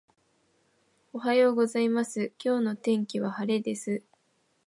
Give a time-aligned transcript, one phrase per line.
[1.13, 4.01] おはようございます、今日の天気は晴れです。